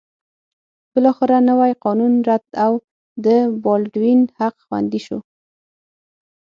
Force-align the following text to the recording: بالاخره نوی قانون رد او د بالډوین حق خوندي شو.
بالاخره 0.93 1.37
نوی 1.49 1.71
قانون 1.83 2.13
رد 2.29 2.45
او 2.65 2.73
د 3.25 3.27
بالډوین 3.63 4.21
حق 4.37 4.55
خوندي 4.65 4.99
شو. 5.05 5.19